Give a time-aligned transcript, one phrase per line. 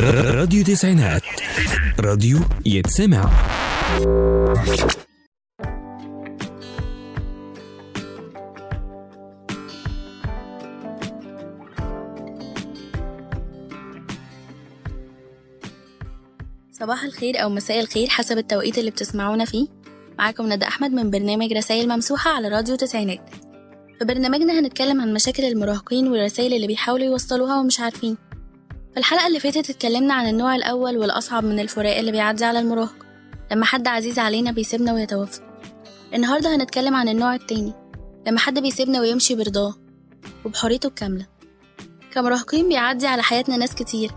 [0.00, 1.22] راديو تسعينات.
[2.00, 3.30] راديو يتسمع.
[16.72, 19.66] صباح الخير أو مساء الخير حسب التوقيت اللي بتسمعونا فيه.
[20.18, 23.30] معاكم ندى أحمد من برنامج رسائل ممسوحة على راديو تسعينات.
[23.98, 28.16] في برنامجنا هنتكلم عن مشاكل المراهقين والرسائل اللي بيحاولوا يوصلوها ومش عارفين.
[28.92, 33.06] في الحلقة اللي فاتت اتكلمنا عن النوع الأول والأصعب من الفراق اللي بيعدي على المراهق.
[33.52, 35.40] لما حد عزيز علينا بيسيبنا ويتوفى.
[36.14, 37.72] النهاردة هنتكلم عن النوع التاني.
[38.26, 39.74] لما حد بيسيبنا ويمشي برضاه.
[40.44, 41.26] وبحريته الكاملة.
[42.14, 44.10] كمراهقين بيعدي على حياتنا ناس كتير.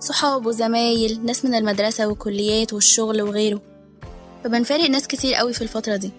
[0.00, 3.62] صحاب وزمايل ناس من المدرسة والكليات والشغل وغيره.
[4.44, 6.12] فبنفارق ناس كتير قوي في الفترة دي.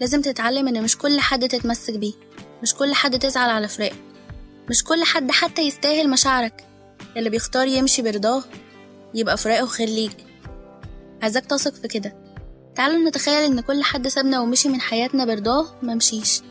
[0.00, 2.12] لازم تتعلم إن مش كل حد تتمسك بيه.
[2.62, 3.96] مش كل حد تزعل على فراقه
[4.70, 6.69] مش كل حد حتى يستاهل مشاعرك.
[7.16, 8.42] اللي بيختار يمشي برضاه
[9.14, 10.16] يبقى فراقه خير ليك.
[11.22, 12.16] عايزاك تثق في كده.
[12.74, 16.42] تعالوا نتخيل إن كل حد سابنا ومشي من حياتنا برضاه ممشيش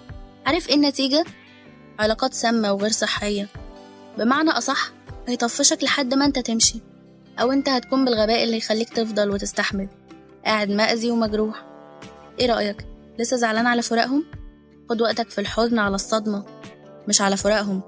[0.45, 1.25] عارف إيه النتيجة؟
[1.99, 3.47] علاقات سامة وغير صحية.
[4.17, 4.91] بمعنى أصح
[5.27, 6.79] هيطفشك لحد ما أنت تمشي.
[7.39, 9.89] أو أنت هتكون بالغباء اللي يخليك تفضل وتستحمل.
[10.45, 11.65] قاعد مأذي ومجروح.
[12.39, 12.85] إيه رأيك؟
[13.19, 14.25] لسه زعلان على فراقهم؟
[14.89, 16.45] خد وقتك في الحزن على الصدمة.
[17.07, 17.81] مش على فراقهم.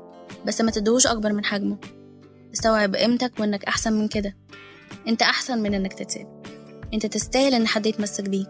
[0.46, 1.78] بس ما تدهوش أكبر من حجمه.
[2.62, 4.38] استوعب قيمتك وإنك أحسن من كده.
[5.08, 6.44] أنت أحسن من إنك تتساب.
[6.94, 8.48] أنت تستاهل إن حد يتمسك بيك.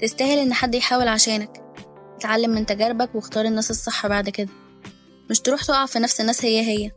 [0.00, 1.62] تستاهل إن حد يحاول عشانك.
[2.16, 4.48] اتعلم من تجاربك واختار الناس الصح بعد كده.
[5.30, 6.90] مش تروح تقع في نفس الناس هي هي.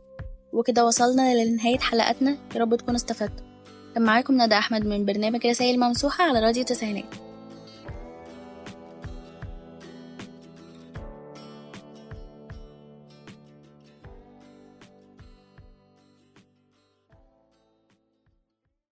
[0.52, 3.46] وكده وصلنا لنهاية حلقتنا يا رب تكونوا استفدتوا.
[3.94, 7.25] كان معاكم ندى أحمد من برنامج رسائل ممسوحة على راديو تسعينات.